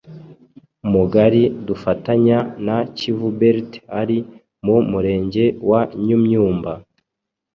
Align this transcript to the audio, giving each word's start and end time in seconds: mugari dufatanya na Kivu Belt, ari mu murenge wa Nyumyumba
mugari 0.91 1.43
dufatanya 1.67 2.37
na 2.65 2.77
Kivu 2.97 3.29
Belt, 3.39 3.71
ari 3.99 4.17
mu 4.65 4.75
murenge 4.91 5.43
wa 5.69 5.81
Nyumyumba 6.05 6.73